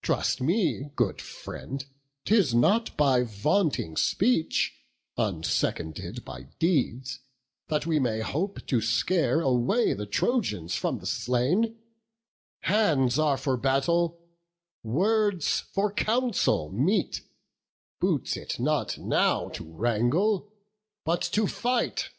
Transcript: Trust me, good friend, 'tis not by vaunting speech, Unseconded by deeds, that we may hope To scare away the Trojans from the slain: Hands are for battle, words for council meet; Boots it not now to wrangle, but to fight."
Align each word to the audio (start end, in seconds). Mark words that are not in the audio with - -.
Trust 0.00 0.40
me, 0.40 0.92
good 0.94 1.20
friend, 1.20 1.84
'tis 2.24 2.54
not 2.54 2.96
by 2.96 3.24
vaunting 3.24 3.96
speech, 3.96 4.78
Unseconded 5.18 6.24
by 6.24 6.42
deeds, 6.60 7.18
that 7.66 7.84
we 7.84 7.98
may 7.98 8.20
hope 8.20 8.64
To 8.68 8.80
scare 8.80 9.40
away 9.40 9.92
the 9.92 10.06
Trojans 10.06 10.76
from 10.76 11.00
the 11.00 11.06
slain: 11.06 11.80
Hands 12.60 13.18
are 13.18 13.36
for 13.36 13.56
battle, 13.56 14.22
words 14.84 15.64
for 15.74 15.92
council 15.92 16.70
meet; 16.70 17.22
Boots 17.98 18.36
it 18.36 18.60
not 18.60 18.98
now 18.98 19.48
to 19.48 19.64
wrangle, 19.64 20.48
but 21.04 21.22
to 21.22 21.48
fight." 21.48 22.10